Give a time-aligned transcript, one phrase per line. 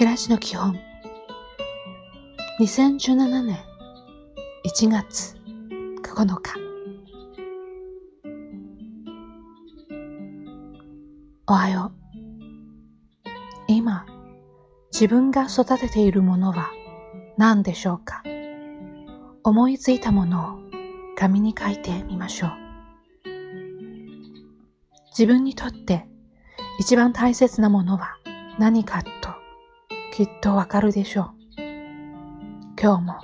[0.00, 0.80] 暮らしの基本。
[2.58, 3.58] 2017年
[4.64, 5.36] 1月
[6.02, 6.54] 9日。
[11.46, 13.30] おはよう。
[13.68, 14.06] 今
[14.90, 16.70] 自分が育てているものは
[17.36, 18.22] 何でしょうか？
[19.44, 20.58] 思いついたものを
[21.14, 22.50] 紙に書いてみましょう。
[25.10, 26.06] 自分にとって
[26.78, 28.16] 一番大切なものは
[28.58, 29.02] 何か
[30.12, 31.34] きっとわかるでしょう。
[32.80, 33.20] 今日も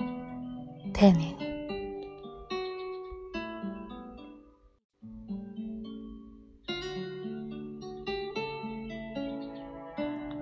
[0.93, 1.35] 丁寧に。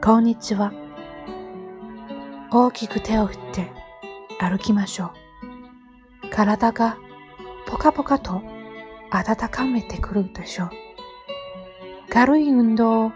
[0.02, 0.72] こんにちは。
[2.52, 3.72] 大きく手を振って
[4.40, 5.06] 歩きましょ
[6.24, 6.30] う。
[6.30, 6.98] 体が
[7.66, 8.44] ポカポカと
[9.10, 10.70] 温かめてくるでしょう。
[12.10, 13.12] 軽い運動を、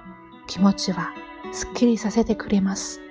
[0.48, 1.14] 気持ちは
[1.54, 3.02] すっきりさせてくれます。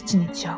[0.00, 0.52] 一日を。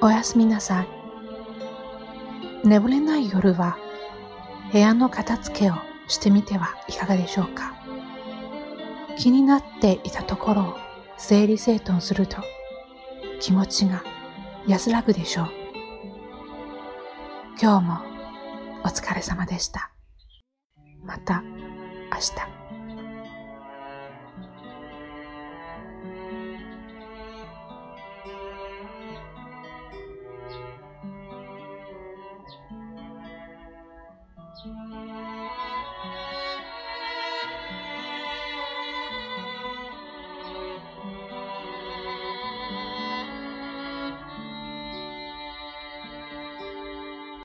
[0.00, 0.88] おやすみなさい。
[2.66, 3.78] 眠れない夜は
[4.72, 5.74] 部屋の片付けを
[6.08, 7.74] してみてはいかがでしょうか。
[9.16, 10.76] 気になっていたところを
[11.16, 12.38] 整理整頓すると
[13.40, 14.02] 気持ちが
[14.66, 15.63] 安らぐでしょう。
[17.60, 17.98] 今日も
[18.84, 19.92] お疲れ様でした。
[21.04, 22.54] また明日。